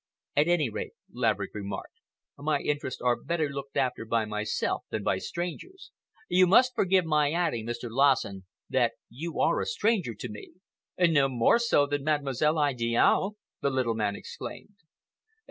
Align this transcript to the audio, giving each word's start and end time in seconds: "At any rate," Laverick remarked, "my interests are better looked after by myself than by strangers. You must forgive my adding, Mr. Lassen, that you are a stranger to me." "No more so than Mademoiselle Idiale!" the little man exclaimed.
"At 0.35 0.47
any 0.47 0.67
rate," 0.67 0.93
Laverick 1.13 1.53
remarked, 1.53 1.99
"my 2.35 2.59
interests 2.59 3.01
are 3.01 3.15
better 3.15 3.49
looked 3.49 3.77
after 3.77 4.03
by 4.03 4.25
myself 4.25 4.83
than 4.89 5.03
by 5.03 5.19
strangers. 5.19 5.91
You 6.27 6.47
must 6.47 6.73
forgive 6.73 7.05
my 7.05 7.31
adding, 7.31 7.67
Mr. 7.67 7.87
Lassen, 7.87 8.45
that 8.67 8.93
you 9.11 9.39
are 9.39 9.61
a 9.61 9.67
stranger 9.67 10.15
to 10.15 10.27
me." 10.27 10.53
"No 10.97 11.29
more 11.29 11.59
so 11.59 11.85
than 11.85 12.03
Mademoiselle 12.03 12.57
Idiale!" 12.59 13.35
the 13.61 13.69
little 13.69 13.93
man 13.93 14.15
exclaimed. 14.15 14.77